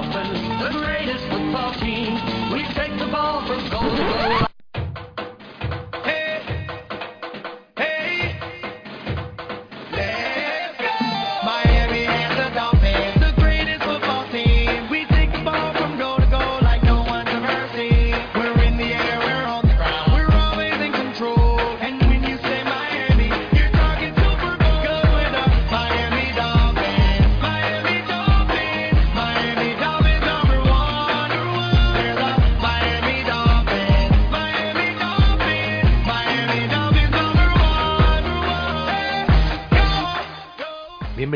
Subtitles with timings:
[0.00, 1.31] the greatest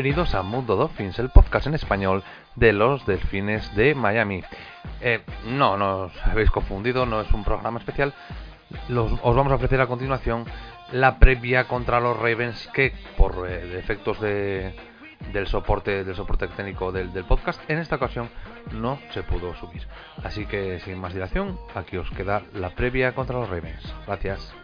[0.07, 2.23] Bienvenidos a Mundo Dolphins, el podcast en español
[2.55, 4.41] de los Delfines de Miami.
[5.01, 8.13] Eh, no, no os habéis confundido, no es un programa especial.
[8.89, 10.45] Os vamos a ofrecer a continuación
[10.93, 14.73] la previa contra los Ravens que por eh, defectos de,
[15.33, 18.29] del soporte del soporte técnico del podcast en esta ocasión
[18.71, 19.85] no se pudo subir.
[20.23, 23.93] Así que sin más dilación, aquí os queda la previa contra los Ravens.
[24.05, 24.55] Gracias.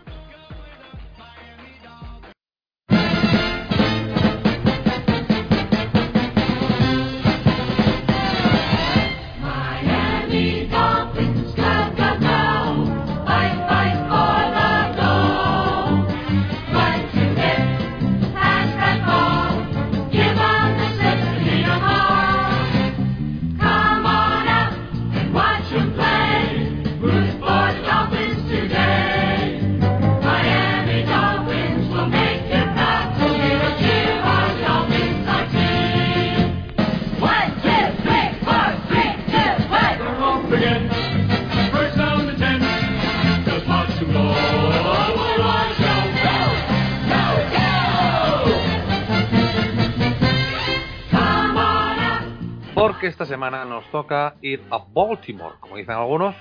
[53.44, 56.34] Semana nos toca ir a Baltimore, como dicen algunos,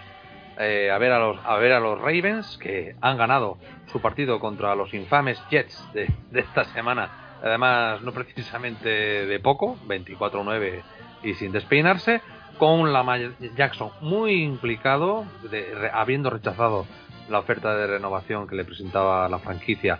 [0.59, 3.59] eh, a ver a los a ver a los Ravens que han ganado
[3.91, 7.11] su partido contra los infames Jets de, de esta semana.
[7.43, 8.89] Además, no precisamente
[9.27, 10.83] de poco, 24-9
[11.25, 12.21] y sin despeinarse,
[12.59, 16.87] con Lamar Jackson muy implicado, de- re- habiendo rechazado
[17.29, 19.99] la oferta de renovación que le presentaba la franquicia,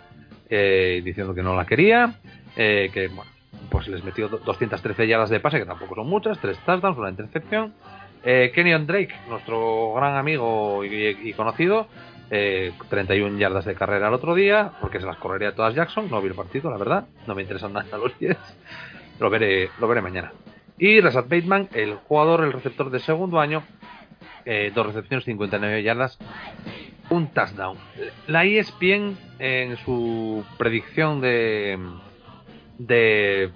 [0.49, 2.13] eh, diciendo que no la quería,
[2.55, 3.29] eh, que bueno,
[3.73, 7.09] pues les metió do- 213 yardas de pase, que tampoco son muchas, tres touchdowns, una
[7.09, 7.73] intercepción.
[8.23, 11.87] Eh, Kenyon Drake, nuestro gran amigo y, conocido,
[12.29, 16.21] eh, 31 yardas de carrera el otro día, porque se las correría todas Jackson, no
[16.21, 18.37] vi el partido, la verdad, no me interesan nada los 10,
[19.19, 20.31] lo veré, lo veré mañana.
[20.77, 23.63] Y Rashad Bateman, el jugador, el receptor de segundo año,
[24.45, 26.17] eh, dos recepciones, 59 yardas,
[27.09, 27.77] un touchdown.
[28.27, 31.77] La ESPN en su predicción de,
[32.77, 33.51] de,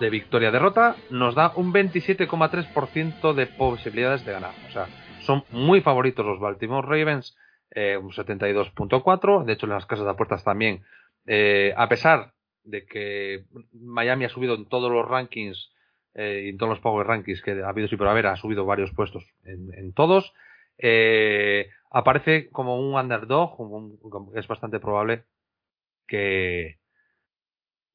[0.00, 4.54] de victoria-derrota nos da un 27,3% de posibilidades de ganar.
[4.68, 4.86] O sea,
[5.20, 7.36] son muy favoritos los Baltimore Ravens,
[7.70, 9.44] eh, un 72.4.
[9.44, 10.84] De hecho, en las casas de apuestas también,
[11.26, 12.32] eh, a pesar
[12.64, 15.70] de que Miami ha subido en todos los rankings
[16.14, 18.92] eh, en todos los Power Rankings que ha habido y por haber, ha subido varios
[18.92, 20.32] puestos en, todos.
[20.78, 23.56] eh, aparece como un underdog,
[24.36, 25.24] es bastante probable
[26.06, 26.78] que,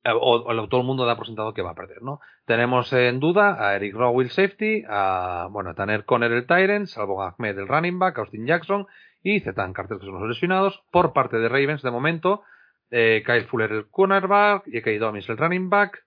[0.06, 2.20] o, o todo el mundo da por sentado que va a perder, ¿no?
[2.46, 6.88] Tenemos en duda a Eric Rowe el safety, a bueno, a Tanner Conner el Tyrant,
[6.88, 8.88] Salvo Ahmed el running back, Austin Jackson
[9.22, 10.84] y Zetan Carter que son los lesionados.
[10.92, 12.44] Por parte de Ravens de momento,
[12.92, 14.92] eh, Kyle Fuller el cornerback, J.K.
[15.00, 16.06] Dobbins el running back,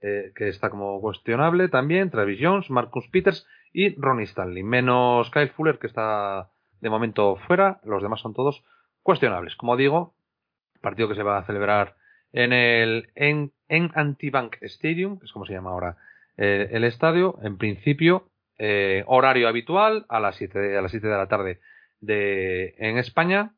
[0.00, 5.50] eh, que está como cuestionable también, Travis Jones, Marcus Peters y Ronnie Stanley, menos Kyle
[5.50, 8.64] Fuller que está de momento fuera, los demás son todos
[9.02, 9.56] cuestionables.
[9.56, 10.14] Como digo,
[10.80, 11.96] partido que se va a celebrar
[12.32, 15.96] en el en, en Antibank Stadium, que es como se llama ahora
[16.36, 18.28] eh, el estadio, en principio
[18.58, 21.60] eh, horario habitual a las 7 de, a las 7 de la tarde
[22.00, 23.52] de en España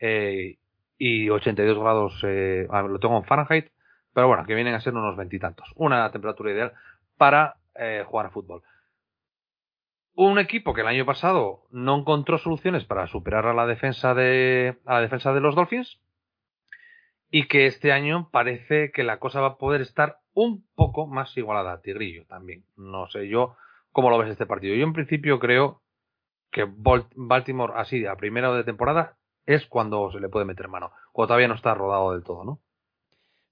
[0.00, 0.56] eh,
[0.98, 3.70] y 82 grados eh, ah, lo tengo en Fahrenheit,
[4.12, 6.72] pero bueno, que vienen a ser unos veintitantos, una temperatura ideal
[7.16, 7.56] para
[8.06, 8.62] jugar a fútbol.
[10.16, 14.76] Un equipo que el año pasado no encontró soluciones para superar a la defensa de
[14.84, 16.00] a la defensa de los Dolphins
[17.30, 21.36] y que este año parece que la cosa va a poder estar un poco más
[21.36, 21.80] igualada.
[21.80, 22.64] Tigrillo también.
[22.76, 23.56] No sé yo
[23.92, 24.74] cómo lo ves este partido.
[24.74, 25.82] Yo en principio creo
[26.50, 26.66] que
[27.16, 31.48] Baltimore así a primera de temporada es cuando se le puede meter mano, cuando todavía
[31.48, 32.60] no está rodado del todo, ¿no?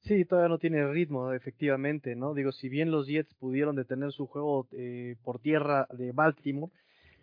[0.02, 2.32] Sí, todavía no tiene ritmo, efectivamente, ¿no?
[2.32, 6.72] Digo, si bien los Jets pudieron detener su juego eh, por tierra de Baltimore,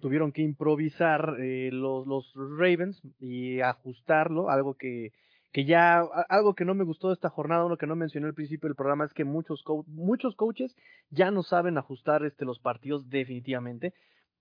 [0.02, 5.14] tuvieron que improvisar eh, los Ravens y ajustarlo, algo que,
[5.54, 8.34] que ya algo que no me gustó de esta jornada, uno que no mencioné al
[8.34, 10.76] principio del programa es que muchos muchos coaches
[11.12, 13.94] ya no saben ajustar este los partidos definitivamente.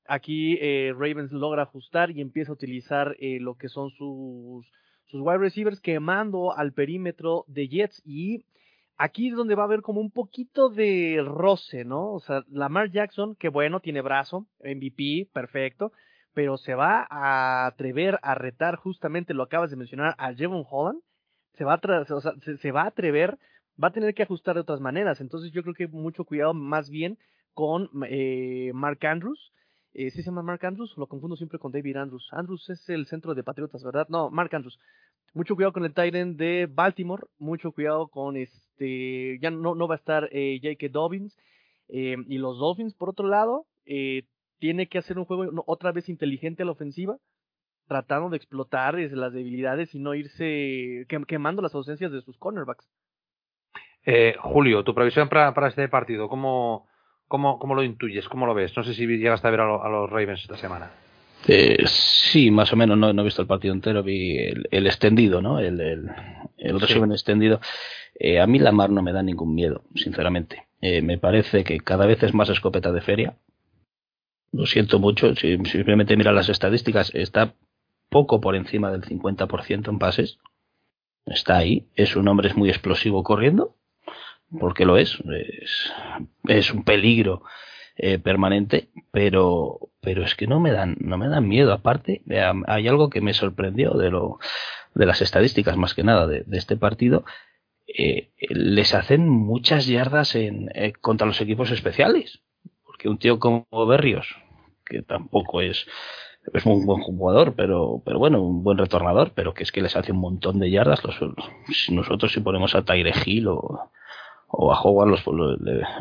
[0.08, 4.66] Aquí eh, Ravens logra ajustar y empieza a utilizar eh, lo que son sus
[5.04, 8.46] sus wide receivers quemando al perímetro de Jets y
[8.96, 12.10] aquí es donde va a haber como un poquito de roce, ¿no?
[12.10, 15.92] O sea, Lamar Jackson, que bueno, tiene brazo, MVP, perfecto,
[16.34, 21.00] pero se va a atrever a retar justamente lo acabas de mencionar a Jevon Holland,
[21.54, 23.38] se va a, o sea, se, va a atrever,
[23.82, 26.88] va a tener que ajustar de otras maneras, entonces yo creo que mucho cuidado más
[26.88, 27.18] bien
[27.54, 29.52] con eh, Mark Andrews,
[29.94, 30.96] eh, ¿sí se llama Mark Andrews?
[30.96, 32.26] Lo confundo siempre con David Andrews.
[32.32, 34.06] Andrews es el centro de Patriotas, ¿verdad?
[34.08, 34.78] No, Mark Andrews.
[35.34, 39.96] Mucho cuidado con el Titan de Baltimore, mucho cuidado con este, ya no, no va
[39.96, 40.60] a estar eh.
[40.90, 41.36] Dobbins,
[41.88, 44.24] eh, y los Dolphins, por otro lado, eh,
[44.62, 47.16] tiene que hacer un juego no, otra vez inteligente a la ofensiva,
[47.88, 52.38] tratando de explotar eh, las debilidades y no irse quem- quemando las ausencias de sus
[52.38, 52.86] cornerbacks.
[54.06, 56.86] Eh, Julio, tu previsión para, para este partido, ¿cómo,
[57.26, 58.28] cómo, ¿cómo lo intuyes?
[58.28, 58.76] ¿Cómo lo ves?
[58.76, 60.92] No sé si llegaste a ver a, lo- a los Ravens esta semana.
[61.48, 64.86] Eh, sí, más o menos, no, no he visto el partido entero, vi el, el
[64.86, 65.58] extendido, ¿no?
[65.58, 66.08] El, el,
[66.58, 66.86] el Sí.
[66.86, 67.60] resumen extendido.
[68.14, 70.66] Eh, a mí Lamar no me da ningún miedo, sinceramente.
[70.80, 73.34] Eh, me parece que cada vez es más escopeta de feria.
[74.52, 77.54] Lo siento mucho, si simplemente mira las estadísticas, está
[78.10, 80.38] poco por encima del 50% en pases.
[81.24, 83.76] Está ahí, es un hombre muy explosivo corriendo,
[84.58, 85.18] porque lo es,
[86.44, 87.42] es, un peligro
[87.96, 91.72] eh, permanente, pero pero es que no me dan no me dan miedo.
[91.72, 92.22] Aparte,
[92.66, 94.38] hay algo que me sorprendió de lo
[94.94, 97.24] de las estadísticas más que nada de, de este partido.
[97.86, 102.42] Eh, les hacen muchas yardas en, eh, contra los equipos especiales,
[103.02, 104.36] porque un tío como Berrios,
[104.84, 105.86] que tampoco es
[106.54, 109.94] es un buen jugador, pero, pero bueno, un buen retornador, pero que es que les
[109.96, 111.02] hace un montón de yardas.
[111.04, 111.16] Los,
[111.90, 113.90] nosotros si ponemos a Tyre Hill o,
[114.48, 115.24] o a Howard los,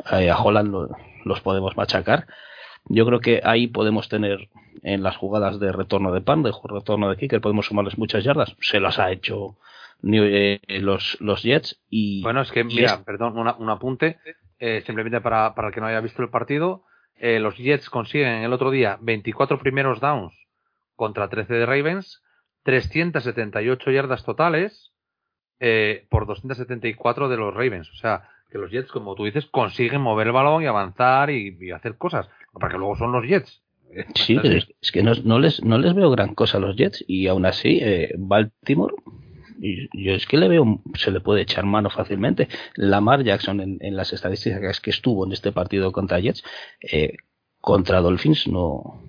[0.06, 0.89] a Holland lo-
[1.25, 2.25] los podemos machacar.
[2.86, 4.50] Yo creo que ahí podemos tener
[4.83, 8.56] en las jugadas de retorno de pan, de retorno de kicker, podemos sumarles muchas yardas.
[8.62, 9.57] Se las ha hecho
[10.01, 14.18] New- eh, los, los Jets y Bueno, es que, mira, es- perdón, una- un apunte,
[14.59, 16.83] eh, simplemente para, para el que no haya visto el partido,
[17.16, 20.34] eh, los Jets consiguen el otro día 24 primeros downs
[20.96, 22.22] contra 13 de Ravens,
[22.63, 24.92] 378 yardas totales
[25.60, 27.90] eh, por 274 de los Ravens.
[27.92, 31.58] O sea, que los Jets, como tú dices, consiguen mover el balón y avanzar y,
[31.60, 33.62] y hacer cosas, porque luego son los Jets.
[34.16, 37.04] Sí, es, es que no, no les, no les veo gran cosa a los Jets
[37.08, 38.96] y aún así eh, Baltimore
[39.59, 42.48] yo es que le veo se le puede echar mano fácilmente.
[42.75, 46.44] Lamar Jackson en, en las estadísticas que estuvo en este partido contra Jets
[46.81, 47.15] eh,
[47.59, 49.03] contra Dolphins no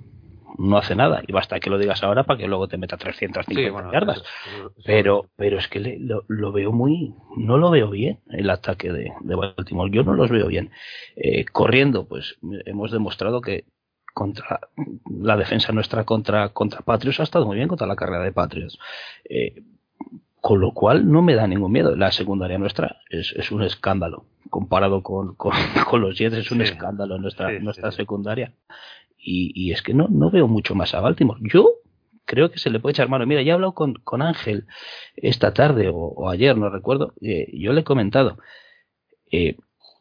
[0.59, 1.23] no hace nada.
[1.27, 4.19] Y basta que lo digas ahora para que luego te meta 350 Sí, bueno, yardas.
[4.19, 7.89] eso- eso- eso- pero pero es que le- lo, lo veo muy no lo veo
[7.91, 9.91] bien el ataque de, de Baltimore.
[9.91, 10.71] Yo no los veo bien.
[11.17, 12.37] Eh, corriendo pues
[12.67, 13.65] hemos demostrado que
[14.15, 14.61] contra
[15.11, 18.79] la defensa nuestra contra contra Patriots ha estado muy bien contra la carrera de Patriots.
[19.25, 19.63] Eh,
[20.43, 24.27] con lo cual no me da ningún miedo la secundaria nuestra es, es un escándalo
[24.51, 25.53] comparado con, con,
[25.89, 26.65] con los Jets es un Sí.
[26.65, 27.97] escándalo nuestra Sí, nuestra sí.
[27.99, 28.53] secundaria
[29.17, 31.71] y, y es que no no veo mucho más a Baltimore yo
[32.25, 33.27] creo que se le puede echar mano.
[33.27, 34.67] Mira, ya he hablado con, con Ángel
[35.17, 37.15] esta tarde o, o ayer, no recuerdo.
[37.21, 38.39] eh, yo le he comentado,
[39.31, 39.57] eh,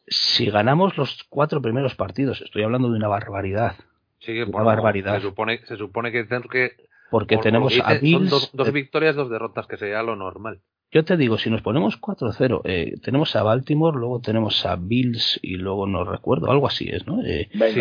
[0.06, 3.74] si ganamos los cuatro primeros partidos, estoy hablando de una barbaridad,
[4.20, 5.16] Sí, que, Una bueno, barbaridad.
[5.16, 6.76] Se supone, se supone que que.
[7.12, 8.30] Porque por- tenemos a dice, son Bills.
[8.30, 10.60] dos, dos eh, victorias, dos derrotas, que sería lo normal.
[10.90, 15.38] yo te digo, si nos ponemos 4-0, eh, tenemos a Baltimore, luego tenemos a Bills
[15.42, 17.22] y luego no recuerdo, algo así es, ¿no?
[17.24, 17.48] Eh.
[17.52, 17.80] Sí.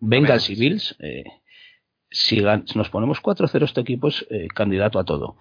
[0.00, 0.60] Bengals y Menos.
[0.60, 1.24] Bills, eh,
[2.10, 2.40] si
[2.74, 5.36] nos ponemos 4-0, este equipo es eh, candidato a todo.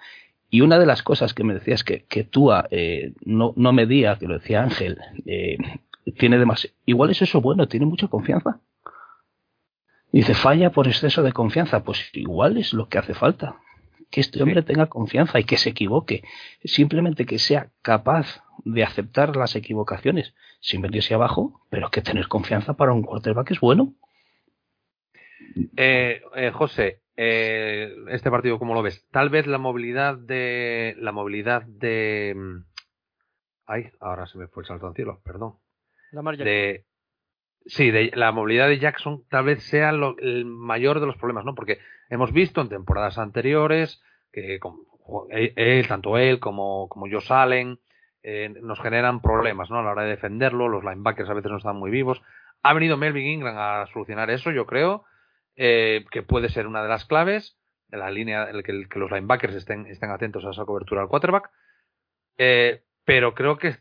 [0.49, 4.17] Y una de las cosas que me decías que, que Tua eh, no, no medía,
[4.17, 5.57] que lo decía Ángel, eh,
[6.17, 6.75] tiene demasiado.
[6.85, 8.59] Igual es eso bueno, tiene mucha confianza.
[10.11, 11.83] Dice, falla por exceso de confianza.
[11.83, 13.57] Pues igual es lo que hace falta.
[14.09, 16.23] Que este hombre tenga confianza y que se equivoque.
[16.63, 22.73] Simplemente que sea capaz de aceptar las equivocaciones sin venirse abajo, pero que tener confianza
[22.73, 23.93] para un quarterback es bueno.
[25.77, 29.05] Eh, eh, José, eh, este partido, ¿cómo lo ves?
[29.11, 30.95] Tal vez la movilidad de.
[30.99, 32.33] La movilidad de.
[32.35, 32.65] mm,
[33.65, 35.55] Ay, ahora se me fue el salto al cielo, perdón.
[36.11, 36.45] Lamar Jackson.
[36.45, 36.85] De.
[37.65, 41.45] Sí, de la movilidad de Jackson tal vez sea lo- el mayor de los problemas,
[41.45, 41.53] ¿no?
[41.55, 44.01] Porque hemos visto en temporadas anteriores
[44.31, 44.79] que con-
[45.29, 47.79] él, tanto él como, como Josh Allen,
[48.23, 49.79] eh, nos generan problemas, ¿no?
[49.79, 52.21] A la hora de defenderlo, los linebackers a veces no están muy vivos.
[52.63, 55.03] Ha venido Melvin Ingram a solucionar eso, yo creo,
[55.55, 57.57] eh, que puede ser una de las claves,
[57.91, 61.07] en la línea, el que, que los linebackers estén, estén atentos a esa cobertura al
[61.09, 61.49] quarterback.
[62.37, 63.75] Eh, pero creo que,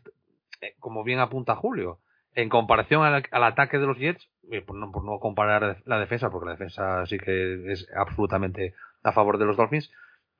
[0.61, 1.99] eh, como bien apunta Julio,
[2.35, 5.99] en comparación al, al ataque de los Jets, eh, por, no, por no comparar la
[5.99, 8.73] defensa, porque la defensa sí que es absolutamente
[9.03, 9.91] a favor de los Dolphins,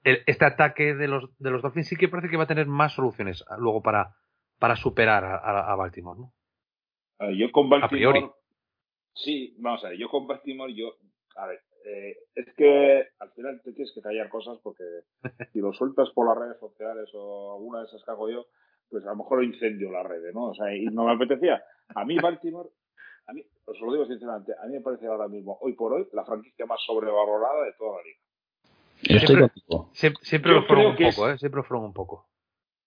[0.04, 2.66] el- este ataque de los, de los Dolphins sí que parece que va a tener
[2.68, 4.16] más soluciones ah, luego para,
[4.60, 6.34] para superar a, a- a Baltimore, ¿no?
[7.20, 7.90] A ver, yo con Baltimore.
[8.20, 8.32] priori.
[9.14, 10.94] Sí, vamos a ver, yo con Baltimore, yo.
[11.36, 14.84] A ver, eh, es que al final te tienes que callar cosas porque
[15.54, 18.46] si lo sueltas por las redes sociales o alguna de esas que hago yo,
[18.90, 20.46] pues a lo mejor incendio las redes, ¿no?
[20.48, 21.64] O sea, y no me apetecía.
[21.96, 22.70] A mí, Baltimore,
[23.28, 26.08] a mí, os lo digo sinceramente, a mí me parece ahora mismo, hoy por hoy,
[26.14, 28.18] la franquicia más sobrevalorada de toda la liga.
[29.04, 29.90] Yo estoy Siempre- contigo.
[30.22, 31.38] Siempre, lo fueron un poco, es- ¿eh?
[31.40, 32.28] Siempre lo fueron un poco.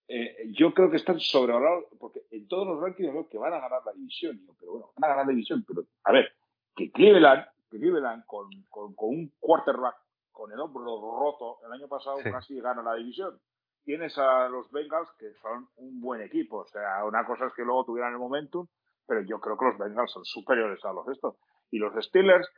[0.07, 3.59] Eh, yo creo que están sobrevalorados porque en todos los rankings veo que van a
[3.61, 4.39] ganar la división.
[4.61, 5.65] Pero bueno, van a ganar la división.
[5.67, 6.29] Pero a ver,
[6.77, 9.97] que Cleveland, que Cleveland con, con, con un quarterback
[10.31, 10.85] con el hombro
[11.19, 12.31] roto el año pasado Sí.
[12.31, 13.41] casi gana la división.
[13.85, 16.59] Tienes a los Bengals que son un buen equipo.
[16.59, 18.67] O sea, una cosa es que luego tuvieran el momentum,
[19.07, 21.37] pero yo creo que los Bengals son superiores a los estos.
[21.71, 22.49] Y los Steelers,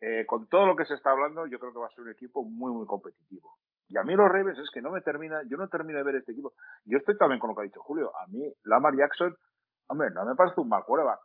[0.00, 2.10] eh, con todo lo que se está hablando, yo creo que va a ser un
[2.10, 3.58] equipo muy, muy competitivo.
[3.88, 6.16] Y a mí los Ravens es que no me termina, yo no termino de ver
[6.16, 6.54] este equipo.
[6.84, 8.12] Yo estoy también con lo que ha dicho Julio.
[8.16, 9.36] A mí, Lamar Jackson,
[9.88, 11.20] hombre, no me parece un mal quarterback.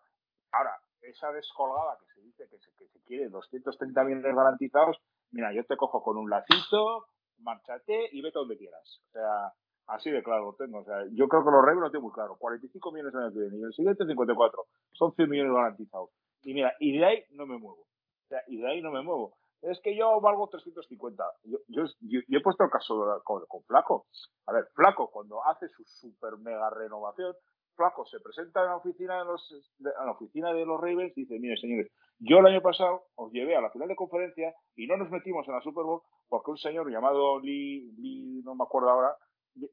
[0.51, 4.97] Ahora, esa descolgada que se dice que se, que se quiere 230 millones garantizados,
[5.31, 7.07] mira, yo te cojo con un lacito,
[7.39, 9.01] márchate y vete donde quieras.
[9.07, 9.53] O sea,
[9.89, 10.79] así de claro lo tengo.
[10.79, 12.35] O sea, yo creo que los Ravens lo tengo muy claro.
[12.37, 14.63] 45 millones el año que y el siguiente 54.
[14.93, 16.09] Son 100 millones garantizados.
[16.43, 17.81] Y mira, y de ahí no me muevo.
[17.81, 19.35] O sea, y de ahí no me muevo.
[19.61, 21.23] Es que yo valgo 350.
[21.43, 24.05] Yo, yo, yo- yo he puesto el caso con, con Flaco.
[24.47, 27.33] A ver, Flaco, cuando hace su super mega renovación,
[27.75, 31.17] Flaco se presenta en la oficina de los, de- en la oficina de los Ravens
[31.17, 34.53] y dice, mire señores, yo el año pasado os llevé a la final de conferencia
[34.75, 38.55] y no nos metimos en la Super Bowl porque un señor llamado Lee, Lee no
[38.55, 39.15] me acuerdo ahora,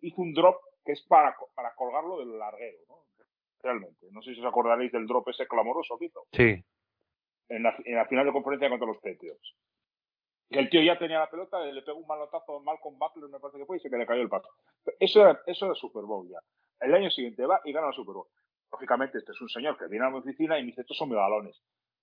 [0.00, 3.05] hizo un drop que es para, para colgarlo del larguero, ¿no?
[3.62, 4.07] Realmente.
[4.12, 6.64] No sé si os acordaréis del drop ese clamoroso que hizo Sí,
[7.49, 9.57] en la, en la final de conferencia contra los Patriots.
[10.49, 13.40] Que el tío ya tenía la pelota, le pegó un manotazo a Malcolm Butler, me
[13.40, 14.49] parece que fue, y se que le cayó el paso.
[15.00, 16.38] Eso era, eso era Super Bowl ya.
[16.78, 18.28] El año siguiente va y gana el Super Bowl.
[18.71, 21.09] Lógicamente, este es un señor que viene a mi oficina y me dice, estos son
[21.09, 21.61] mis galones.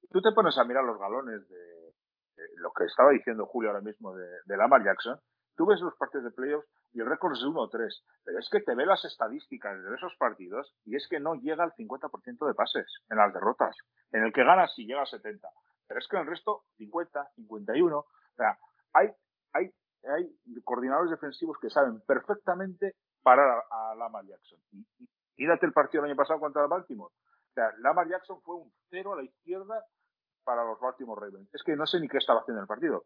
[0.09, 3.81] Tú te pones a mirar los galones de, de lo que estaba diciendo Julio ahora
[3.81, 5.17] mismo de, de Lamar Jackson,
[5.55, 8.03] tú ves los partidos de playoffs y el récord es de 1-3.
[8.23, 11.63] Pero es que te ve las estadísticas de esos partidos y es que no llega
[11.63, 13.75] al 50% de pases en las derrotas.
[14.11, 15.47] En el que gana sí llega a 70.
[15.87, 17.97] Pero es que en el resto, 50, 51.
[17.97, 18.57] O sea,
[18.93, 19.09] hay,
[19.53, 19.71] hay,
[20.03, 24.59] hay coordinadores defensivos que saben perfectamente parar a, Lamar Jackson.
[24.71, 25.07] Y, y
[25.37, 27.13] mírate el partido el año pasado contra el Baltimore.
[27.13, 29.83] O sea, Lamar Jackson fue un cero a la izquierda
[30.43, 31.53] para los Baltimore Ravens.
[31.53, 33.05] Es que no sé ni qué estaba haciendo en el partido.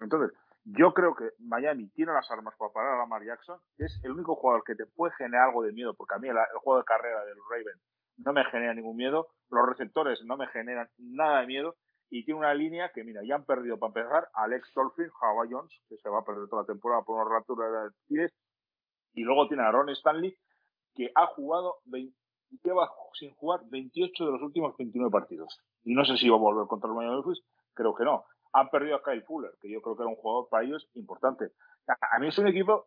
[0.00, 0.36] Entonces,
[0.70, 3.58] yo creo que Miami tiene las armas para parar a Lamar Jackson.
[3.78, 6.36] Es el único jugador que te puede generar algo de miedo, porque a mí el,
[6.36, 7.80] el juego de carrera de los Ravens
[8.18, 9.28] no me genera ningún miedo.
[9.50, 11.76] Los receptores no me generan nada de miedo.
[12.10, 15.44] Y tiene una línea que, mira, ya han perdido para empezar a Alex Dolphin, Java
[15.48, 18.32] Jones, que se va a perder toda la temporada por una rotura de pies.
[19.12, 20.34] Y luego tiene a Ron Stanley,
[20.94, 22.14] que ha jugado, vein-
[22.64, 25.60] lleva sin jugar 28 de los últimos 29 partidos.
[25.84, 27.42] Y no sé si va a volver contra el Miami Dolphins,
[27.74, 28.24] creo que no.
[28.52, 31.52] Han perdido a Kyle Fuller, que yo creo que era un jugador para ellos importante.
[31.86, 32.86] A mí es un equipo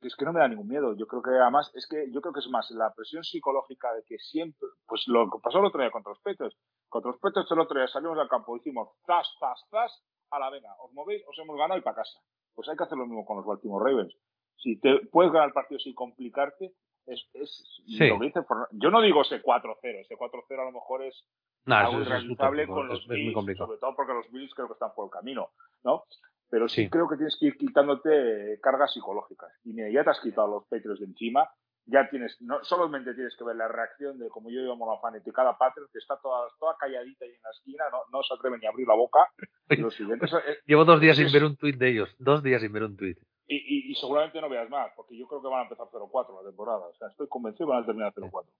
[0.00, 0.94] que es que no me da ningún miedo.
[0.96, 4.04] Yo creo que además, es que yo creo que es más la presión psicológica de
[4.04, 6.56] que siempre, pues lo que pasó el otro día contra los Petos.
[6.88, 10.50] Contra los Petos el otro día salimos al campo hicimos zas, zas, zas, a la
[10.50, 12.20] venga, os movéis, os hemos ganado y para casa.
[12.54, 14.14] Pues hay que hacer lo mismo con los Baltimore Ravens.
[14.56, 16.72] Si te puedes ganar el partido sin complicarte,
[17.06, 18.06] es, es Sí.
[18.08, 18.40] lo que dice
[18.72, 21.24] Yo no digo ese 4-0, ese 4-0 a lo mejor es
[21.66, 22.36] Nah, algo eso es
[22.68, 23.66] con los es- es muy Bills, complicado.
[23.66, 25.50] sobre todo porque los Bills creo que están por el camino,
[25.84, 26.04] ¿no?
[26.50, 26.90] Pero sí, Sí.
[26.90, 29.50] creo que tienes que ir quitándote cargas psicológicas.
[29.64, 31.48] Y mira, ya te has quitado los Patriots de encima,
[31.84, 35.56] ya tienes, no solamente tienes que ver la reacción de, como yo llamo la fanaticada
[35.58, 38.66] Patriot, que está toda, toda calladita ahí en la esquina, no, no se atreve ni
[38.66, 39.20] a abrir la boca.
[39.70, 42.08] Y los siguientes, eh, Llevo dos días sin es- ver un tuit de ellos.
[42.18, 43.18] Dos días sin ver un tuit.
[43.50, 46.34] y, y- y seguramente no veas más, porque yo creo que van a empezar 0-4
[46.42, 46.86] la temporada.
[46.86, 48.50] O sea, estoy convencido que van a terminar 0-4.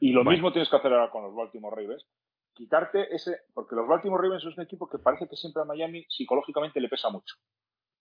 [0.00, 0.30] Y lo Bueno.
[0.30, 2.06] mismo tienes que hacer ahora con los Baltimore Ravens.
[2.54, 6.04] Quitarte ese, porque los Baltimore Ravens es un equipo que parece que siempre a Miami
[6.08, 7.36] psicológicamente le pesa mucho.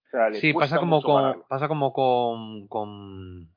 [0.06, 3.50] O sea, le Sí, pasa como con, pasa como con, con,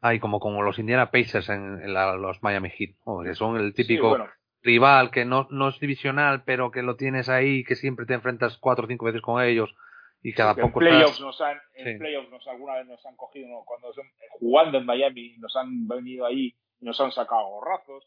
[0.00, 3.22] ay, como con los Indiana Pacers en, en la- los Miami Heat, ¿no?
[3.22, 4.26] que son el típico Sí, bueno,
[4.62, 8.56] rival que no, no es divisional, pero que lo tienes ahí, que siempre te enfrentas
[8.58, 9.74] cuatro o cinco veces con ellos
[10.22, 11.98] y cada en poco playoffs estás- nos han, en Sí.
[11.98, 13.64] playoffs nos alguna vez nos han cogido, ¿no?
[13.66, 18.06] cuando son, jugando en Miami, nos han venido ahí nos han sacado gorrazos.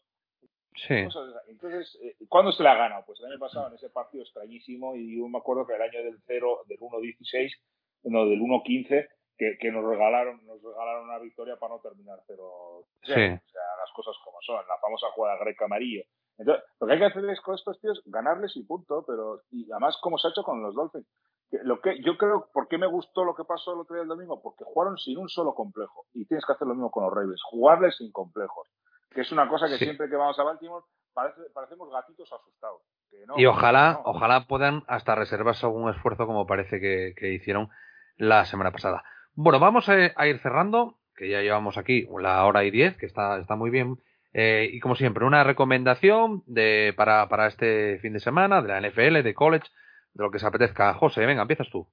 [0.74, 0.94] Sí.
[1.48, 3.04] Entonces, eh, ¿cuándo se le ha ganado?
[3.06, 6.02] Pues el año pasado en ese partido extrañísimo y yo me acuerdo que el año
[6.02, 7.50] del 0, del 1-16,
[8.04, 12.86] no, del 1-15, que, que nos regalaron nos regalaron una victoria para no terminar 0
[13.02, 13.12] Sí.
[13.12, 16.02] O sea, las cosas como son, la famosa jugada greca amarillo.
[16.38, 19.70] Entonces, lo que hay que hacer es con estos tíos ganarles y punto, pero y
[19.70, 21.06] además como se ha hecho con los Dolphins.
[21.64, 24.08] Lo que yo creo, ¿por qué me gustó lo que pasó el otro día el
[24.08, 24.40] domingo?
[24.42, 27.42] Porque jugaron sin un solo complejo y tienes que hacer lo mismo con los Ravens,
[27.44, 28.68] jugarles sin complejos,
[29.10, 29.84] que es una cosa que Sí.
[29.84, 32.80] siempre que vamos a Baltimore parece, parecemos gatitos asustados.
[33.10, 34.10] que no, Y ojalá, no.
[34.10, 37.68] ojalá puedan hasta reservarse algún esfuerzo como parece que, que hicieron
[38.16, 39.04] la semana pasada.
[39.34, 43.04] Bueno, vamos a, a ir cerrando, que ya llevamos aquí la hora y diez, que
[43.04, 43.98] está, está muy bien.
[44.32, 48.80] Eh, y como siempre, una recomendación de, para, para este fin de semana, de la
[48.80, 49.66] NFL, de college,
[50.14, 50.94] de lo que se apetezca.
[50.94, 51.86] José, venga, empiezas tú.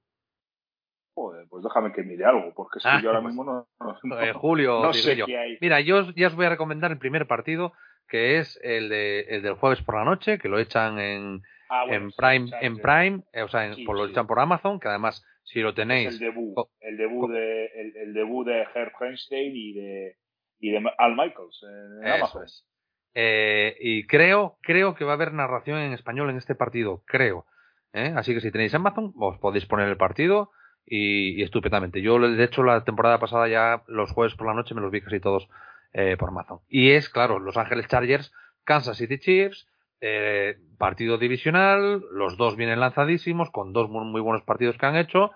[1.14, 3.68] Joder, pues déjame que mire algo, porque es que Ah, yo ahora pues, mismo no,
[3.80, 5.58] no- no- Eh, Julio, no sé qué hay.
[5.60, 7.72] Mira, yo ya os voy a recomendar el primer partido,
[8.08, 11.84] que es el, de, el del jueves por la noche, que lo echan en, Ah,
[11.86, 12.78] bueno, en Prime, o sea, en.
[12.80, 15.70] Prime, eh, o sea, en- Sí, por lo echan por Amazon, que además, si lo
[15.70, 20.16] Es tenéis, el debut, el debut de el, el debut de Herb Feinstein y de
[20.60, 22.44] y de Al Michaels en Eso Amazon.
[22.44, 22.66] es.
[23.14, 27.46] Eh, y creo, creo que va a haber narración en español en este partido, creo.
[27.92, 28.12] ¿Eh?
[28.16, 30.50] Así que si tenéis Amazon, os podéis poner el partido
[30.86, 32.02] y, y estupendamente.
[32.02, 35.00] Yo, de hecho, la temporada pasada ya los jueves por la noche me los vi
[35.00, 35.48] casi todos
[35.92, 36.60] eh, por Amazon.
[36.68, 38.32] Y es, claro, Los Ángeles Chargers,
[38.64, 39.66] Kansas City Chiefs,
[40.00, 44.96] eh, partido divisional, los dos vienen lanzadísimos, con dos muy, muy buenos partidos que han
[44.96, 45.32] hecho,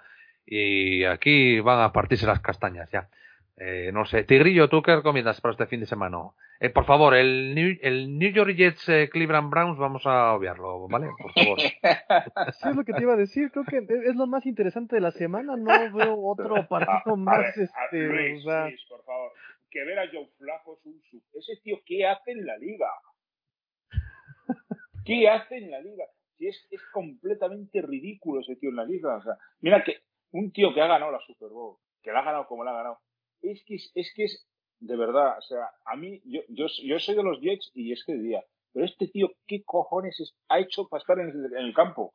[0.47, 3.09] y aquí van a partirse las castañas ya.
[3.57, 6.19] Eh, no sé, Tigrillo, ¿tú qué recomiendas para este fin de semana?
[6.59, 10.89] Eh, por favor, el New, el New York Jets eh, Cleveland Browns vamos a obviarlo,
[10.89, 11.09] ¿vale?
[11.17, 11.59] Por favor.
[12.61, 13.51] Sí, es lo que te iba a decir.
[13.53, 15.57] Creo que es lo más interesante de la semana.
[15.57, 17.39] No veo otro partido a más.
[17.39, 19.31] ver, a- este, Luis, o sea, Luis, por favor,
[19.71, 22.89] que ver a Joe Flaco es un sub- ese tío qué hace en la liga.
[25.05, 26.05] ¿Qué hace en la liga?
[26.39, 29.17] Si es, es completamente ridículo ese tío en la liga.
[29.17, 29.99] O sea, mira que
[30.33, 32.75] un tío que ha ganado la Super Bowl, que la ha ganado como la ha
[32.79, 32.99] ganado,
[33.53, 34.47] es que es, es que es
[34.81, 38.05] de verdad, o sea, a mí, yo, yo, yo soy de los Jets y es
[38.05, 41.65] que diría, pero este tío, ¿qué cojones es- ha hecho para estar en el, en
[41.67, 42.13] el campo?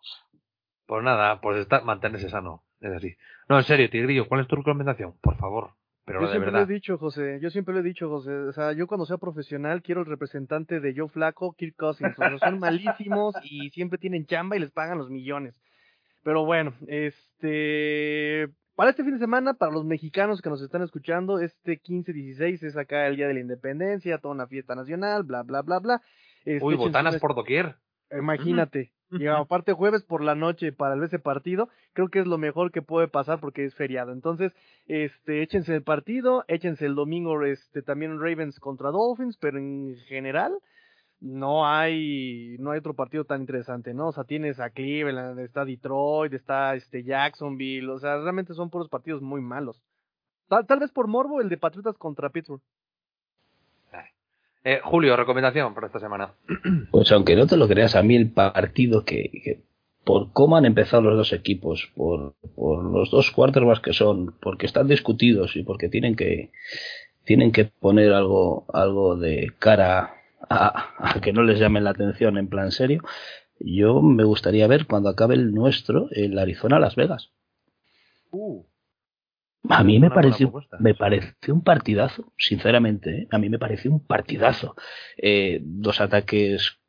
[0.85, 3.15] Pues nada, pues está, mantenerse sano, es así.
[3.47, 5.13] No, en serio, Tigrillo, ¿cuál es tu recomendación?
[5.21, 5.71] Por favor,
[6.05, 6.67] pero yo de siempre verdad.
[6.67, 7.39] lo he dicho, José.
[7.41, 8.31] Yo siempre lo he dicho, José.
[8.33, 12.17] O sea, yo cuando sea profesional quiero el representante de Joe Flaco, Kirk Cousins.
[12.17, 15.55] O sea, son malísimos y siempre tienen chamba y les pagan los millones.
[16.23, 18.49] Pero bueno, este.
[18.79, 22.77] Para este fin de semana, para los mexicanos que nos están escuchando, este 15-16 es
[22.77, 26.01] acá el Día de la Independencia, toda una fiesta nacional, bla, bla, bla, bla.
[26.45, 27.75] Este, Uy, botanas por doquier.
[28.09, 28.93] Imagínate.
[29.11, 32.71] Y aparte jueves por la noche para el ese partido, creo que es lo mejor
[32.71, 34.13] que puede pasar porque es feriado.
[34.13, 34.53] Entonces,
[34.85, 40.53] este, échense el partido, échense el domingo este también Ravens contra Dolphins, pero en general
[41.21, 44.07] no hay no hay otro partido tan interesante, ¿no?
[44.07, 48.89] O sea, tienes a Cleveland, está Detroit, está este Jacksonville, o sea, realmente son puros
[48.89, 49.81] partidos muy malos.
[50.47, 52.61] Tal, tal vez por morbo el de Patriotas contra Pittsburgh.
[54.63, 56.33] Eh, Julio, recomendación para esta semana.
[56.91, 59.61] Pues aunque no te lo creas, a mí el partido que, que
[60.03, 64.65] por cómo han empezado los dos equipos, por, por los dos quarterbacks que son, porque
[64.65, 66.51] están discutidos y porque tienen que
[67.25, 70.18] tienen que poner algo algo de cara
[70.49, 73.01] a, a que no les llamen la atención en plan serio.
[73.59, 77.31] Yo me gustaría ver cuando acabe el nuestro, el Arizona Las Vegas.
[78.31, 78.63] Uh,
[79.69, 80.47] A mí me pareció,
[80.79, 83.09] me pareció un partidazo, sinceramente.
[83.23, 83.27] ¿eh?
[83.31, 84.75] A mí me pareció un partidazo.
[85.17, 86.79] Eh, dos ataques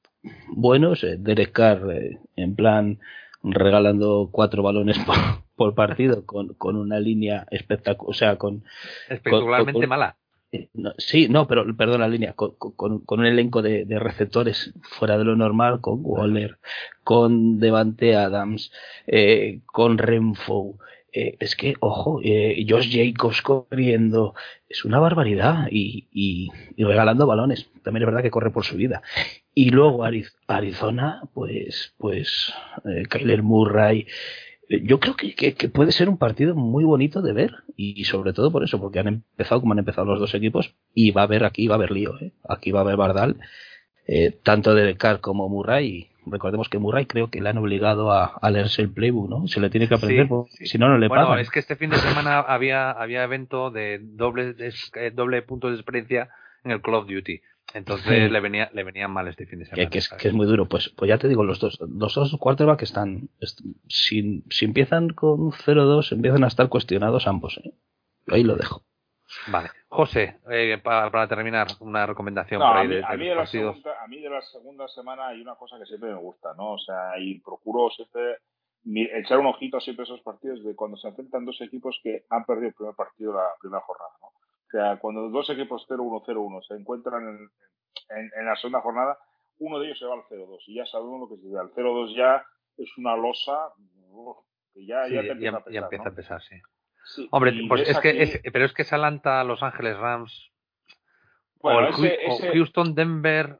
[0.48, 3.00] buenos, eh, Derek Carr eh, en plan
[3.42, 5.16] regalando cuatro balones por,
[5.56, 8.62] por partido con, con una línea espectacular, o sea, con,
[9.08, 10.16] espectacularmente con- con- mala.
[10.52, 13.98] Eh, no, sí, no, pero perdón la línea, con, con- con un elenco de, de
[13.98, 16.58] receptores fuera de lo normal, con Waller,
[17.04, 18.72] con Devante Adams,
[19.06, 20.74] eh, con Renfro.
[21.12, 24.34] eh, es que, ojo, eh, Josh Jacobs corriendo,
[24.68, 27.68] es una barbaridad y, y, y regalando balones.
[27.82, 29.02] También es verdad que corre por su vida.
[29.54, 32.52] Y luego Ariz- Arizona, pues, pues,
[33.08, 34.06] Kyler Murray.
[34.70, 38.32] Yo creo que, que- que puede ser un partido muy bonito de ver y, sobre
[38.32, 41.24] todo por eso, porque han empezado como han empezado los dos equipos y va a
[41.24, 42.32] haber aquí, va a haber lío, ¿eh?
[42.48, 43.36] aquí va a haber Bardal,
[44.06, 46.08] eh, tanto de Carr como Murray.
[46.26, 49.48] Recordemos que Murray creo que le han obligado a, a leerse el playbook, ¿no?
[49.48, 50.66] Se le tiene que aprender, Sí, porque sí.
[50.66, 51.40] si no, no le Bueno, pagan.
[51.40, 55.74] es que este fin de semana había, había evento de doble, eh, doble punto de
[55.74, 56.28] experiencia
[56.64, 57.40] en el Call of Duty.
[57.74, 58.28] Entonces Sí.
[58.32, 59.84] le venía, le venían mal este fin de semana.
[59.84, 60.66] que, que es, que es muy duro.
[60.66, 65.10] Pues, pues ya te digo, los dos, los dos quarterbacks están, est- si, si empiezan
[65.10, 67.58] con 0-2, empiezan a estar cuestionados ambos.
[67.64, 67.72] ¿eh?
[68.28, 68.82] Ahí lo dejo.
[69.46, 69.70] Vale.
[69.88, 73.16] José, eh, para, para terminar, una recomendación No, por a ahí mí, de, a de
[73.18, 75.86] mí los de la segunda, a mí de la segunda semana hay una cosa que
[75.86, 76.72] siempre me gusta, ¿no?
[76.72, 78.38] O sea, y procuro siempre
[79.20, 82.44] echar un ojito siempre a esos partidos de cuando se enfrentan dos equipos que han
[82.44, 84.10] perdido el primer partido de la primera jornada.
[84.20, 84.28] ¿no?
[84.70, 87.50] O sea, cuando dos equipos 0-1, 0-1 se encuentran en,
[88.16, 89.18] en- en la segunda jornada,
[89.58, 92.14] uno de ellos se va al 0-2 y ya sabemos lo que se El 0-2
[92.16, 92.44] ya
[92.78, 93.72] es una losa
[94.10, 94.36] uf,
[94.72, 95.82] que ya, Sí, ya te ya, empieza a ya pesar.
[95.84, 96.10] empieza ¿no?
[96.10, 96.56] a pesar, sí.
[97.16, 100.50] Sí, Hombre, pues es que, aquí- es- pero es que ese Atlanta, Los Ángeles Rams,
[101.60, 103.58] Bueno, o, el ese- Hu- o ese- Houston, Denver,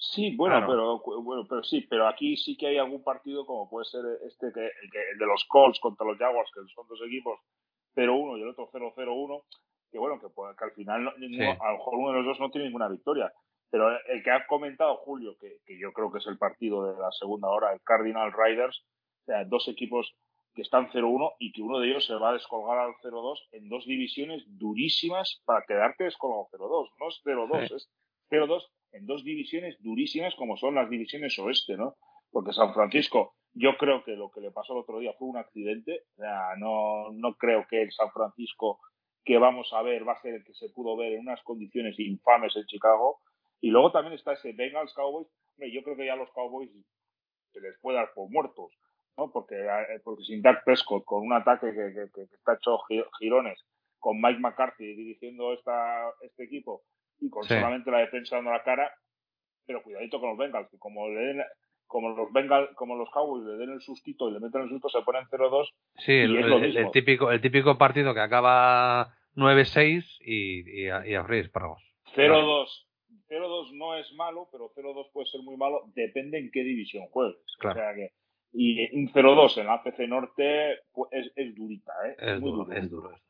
[0.00, 1.02] Sí, bueno, Claro.
[1.04, 4.46] pero bueno, pero sí, pero aquí sí que hay algún partido como puede ser este
[4.54, 7.38] que que- el de los Colts contra los Jaguars, que son dos equipos
[7.94, 9.42] 0-1 y el otro 0-0-1,
[9.90, 11.40] que bueno, que, puede- que al final no- Sí.
[11.42, 13.32] a lo mejor uno de los dos no tiene ninguna victoria.
[13.70, 16.98] Pero el que ha comentado Julio, que, que yo creo que es el partido de
[16.98, 18.82] la segunda hora, el Cardinal Riders,
[19.22, 20.14] o sea, dos equipos
[20.54, 23.68] que están 0-1 y que uno de ellos se va a descolgar al 0-2 en
[23.68, 26.88] dos divisiones durísimas para quedarte descolgado 0-2.
[26.98, 27.74] No es 0-2, Sí.
[27.74, 27.90] es
[28.30, 31.94] 0-2 en dos divisiones durísimas como son las divisiones oeste, ¿no?
[32.30, 35.36] Porque San Francisco, yo creo que lo que le pasó el otro día fue un
[35.36, 36.02] accidente.
[36.12, 38.80] O sea, no, no creo que el San Francisco
[39.24, 41.98] que vamos a ver va a ser el que se pudo ver en unas condiciones
[41.98, 43.20] infames en Chicago.
[43.60, 45.28] Y luego también está ese Bengals Cowboys.
[45.54, 46.70] Hombre, yo creo que ya los Cowboys
[47.52, 48.72] se les puede dar por muertos,
[49.16, 49.30] ¿no?
[49.32, 53.58] Porque, eh, porque sin Dak Prescott, con un ataque que, que- está hecho gi- girones,
[53.98, 56.82] con Mike McCarthy dirigiendo esta, este equipo
[57.20, 57.54] y con Sí.
[57.54, 58.94] solamente la defensa dando la cara,
[59.66, 61.44] pero cuidadito con los Bengals, que como le den,
[61.88, 64.88] como los Bengals, como los Cowboys le den el sustito y le meten el susto,
[64.88, 66.90] se ponen 0-2 sí, y el, es lo el- el mismo.
[66.92, 71.82] típico, el típico partido que acaba 9-6 y, y, a, y a freír espárragos.
[72.14, 72.66] 0-2.
[73.30, 77.36] 0-2 no es malo, pero 0-2 puede ser muy malo, depende en qué división juegues.
[77.58, 77.78] Claro.
[77.80, 78.12] O sea que,
[78.52, 82.16] y un 0-2 en la ACC Norte pues, es, es durita, ¿eh?
[82.18, 82.76] Es muy duro, duro.
[82.76, 83.28] es duro, es duro.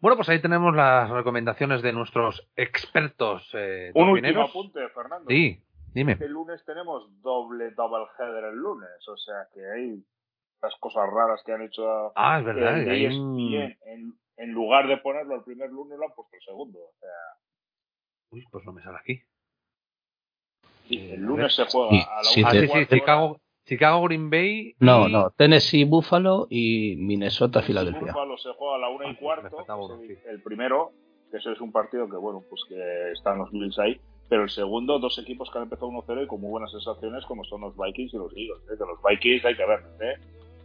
[0.00, 5.28] Bueno, pues ahí tenemos las recomendaciones de nuestros expertos eh, Un último apunte, Fernando.
[5.28, 5.60] Sí,
[5.98, 6.12] dime.
[6.12, 10.02] Este lunes tenemos doble double header el lunes, o sea que hay
[10.62, 12.78] las cosas raras que han hecho Ah, es verdad.
[12.78, 16.14] en que hay ESPN, un- en, en lugar de ponerlo el primer lunes lo han
[16.14, 16.78] puesto el segundo.
[16.78, 17.08] O sea,
[18.30, 19.22] Uy, pues no me sale aquí.
[20.88, 22.86] sí, Eh, el lunes se juega Sí, a la sí, una Ah, y sí, sí.
[22.94, 24.74] Chicago, Chicago Green Bay.
[24.80, 25.30] No, y- no.
[25.30, 28.00] Tennessee, Buffalo y Minnesota, Filadelfia.
[28.12, 30.22] Buffalo se juega a la una Ah, y me cuarto, faltaba el, sí.
[30.26, 30.92] el primero,
[31.30, 34.50] que ese es un partido que, bueno, pues que están los Bills ahí, pero el
[34.50, 37.74] segundo, dos equipos que han empezado 1-0 y con muy buenas sensaciones, como son los
[37.76, 38.58] Vikings y los Eagles.
[38.70, 38.74] ¿eh?
[38.78, 40.14] Que los Vikings hay que verlos, ¿eh?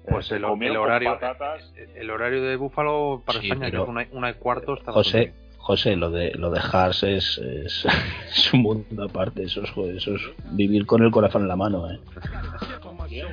[0.10, 1.72] Pues Se el, el horario, patatas.
[1.78, 4.74] el, el horario de Búfalo para Sí, España, que pero- es una, una y cuarto,
[4.74, 5.34] está José, bien.
[5.60, 7.86] José, lo de lo de Hars es, es,
[8.30, 9.44] es un mundo aparte.
[9.44, 10.22] Eso es, eso es
[10.52, 11.90] vivir con el corazón en la mano.
[11.90, 12.00] ¿eh?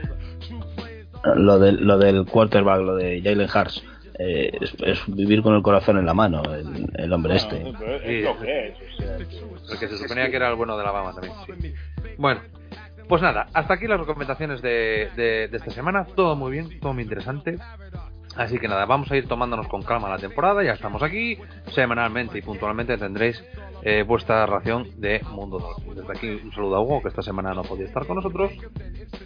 [1.36, 3.84] Lo, del, lo del quarterback, lo de Jalen Hars,
[4.18, 6.42] eh, es, es vivir con el corazón en la mano.
[6.52, 7.72] El, el hombre Bueno, este.
[7.78, 8.08] pero es, Sí.
[8.16, 8.74] es lo que es.
[8.74, 11.34] O sea, que- El que se suponía que era el bueno de Alabama también.
[11.60, 11.74] sí.
[12.18, 12.40] Bueno,
[13.08, 16.04] pues nada, hasta aquí las recomendaciones de, de- de esta semana.
[16.04, 17.58] Todo muy bien, todo muy interesante.
[18.40, 20.64] Así que nada, vamos a ir tomándonos con calma la temporada.
[20.64, 21.36] Ya estamos aquí.
[21.74, 23.44] Semanalmente y puntualmente tendréis
[23.82, 25.94] eh, vuestra ración de Mundo Dolphin.
[25.94, 28.50] Desde aquí un saludo a Hugo, que esta semana no podía estar con nosotros.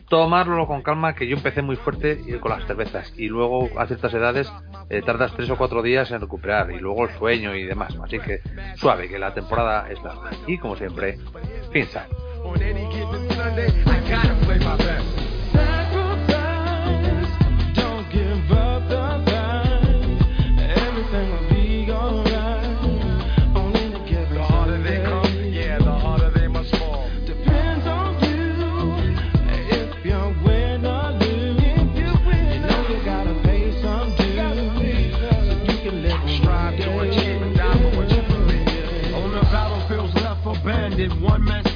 [0.08, 3.14] Tomarlo con calma, que yo empecé muy fuerte con las cervezas.
[3.16, 4.52] Y luego a ciertas edades
[4.90, 6.72] eh, tardas tres o cuatro días en recuperar.
[6.72, 7.96] Y luego el sueño y demás.
[8.02, 8.40] Así que
[8.74, 10.30] suave, que la temporada es larga.
[10.48, 11.18] Y como siempre,
[11.72, 12.08] piensa.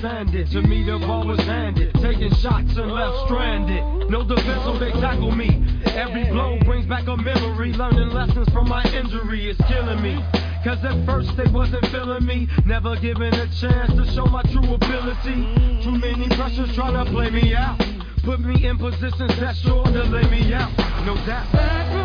[0.08, 0.26] Man.
[0.26, 4.10] To me, the ball was handed, taking shots and left stranded.
[4.10, 5.64] No defense, so they tackle me.
[5.84, 7.72] Every blow brings back a memory.
[7.72, 10.24] Learning lessons from my injury is killing me.
[10.64, 14.74] Cause at first they wasn't feeling me, never given a chance to show my true
[14.74, 15.38] ability.
[15.82, 17.78] Too many pressures trying to play me out.
[18.24, 21.97] Put me in positions that sure to lay me out, no doubt.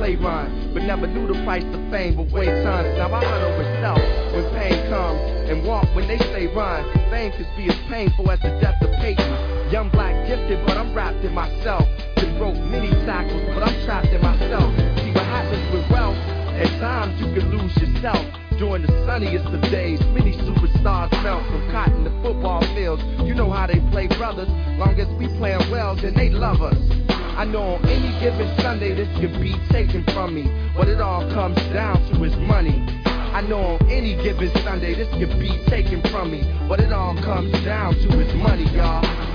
[0.00, 2.16] Play run, but never knew the price of fame.
[2.16, 4.00] But wait, son, now I huddle itself
[4.32, 6.88] when pain comes and walk when they say run.
[7.12, 9.28] Fame could be as painful as the death of Peyton.
[9.70, 11.84] Young black gifted, but I'm wrapped in myself.
[12.16, 14.72] Been broke many tackles, but I'm trapped in myself.
[15.04, 16.16] See what happens with wealth.
[16.56, 18.24] At times you can lose yourself.
[18.56, 23.02] During the sunniest of days, many superstars melt from cotton to football fields.
[23.28, 24.48] You know how they play brothers.
[24.80, 26.99] Long as we playing well, then they love us.
[27.40, 30.44] I know on any given Sunday this could be taken from me.
[30.76, 32.84] but it all comes down to is money.
[33.06, 36.42] I know on any given Sunday this could be taken from me.
[36.68, 39.29] but it all comes down to is money, y'all.